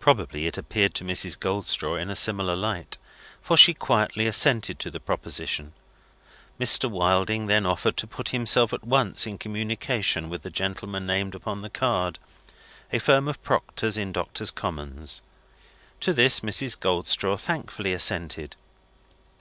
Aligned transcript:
Probably 0.00 0.48
it 0.48 0.58
appeared 0.58 0.92
to 0.96 1.04
Mrs. 1.04 1.38
Goldstraw 1.38 1.94
in 1.94 2.10
a 2.10 2.16
similar 2.16 2.56
light, 2.56 2.98
for 3.40 3.56
she 3.56 3.74
quietly 3.74 4.26
assented 4.26 4.80
to 4.80 4.90
the 4.90 4.98
proposition. 4.98 5.72
Mr. 6.58 6.90
Wilding 6.90 7.46
then 7.46 7.64
offered 7.64 7.96
to 7.98 8.08
put 8.08 8.30
himself 8.30 8.72
at 8.72 8.82
once 8.82 9.24
in 9.24 9.38
communication 9.38 10.28
with 10.28 10.42
the 10.42 10.50
gentlemen 10.50 11.06
named 11.06 11.36
upon 11.36 11.62
the 11.62 11.70
card: 11.70 12.18
a 12.92 12.98
firm 12.98 13.28
of 13.28 13.40
proctors 13.44 13.96
in 13.96 14.10
Doctors' 14.10 14.50
Commons. 14.50 15.22
To 16.00 16.12
this, 16.12 16.40
Mrs. 16.40 16.76
Goldstraw 16.80 17.36
thankfully 17.36 17.92
assented. 17.92 18.56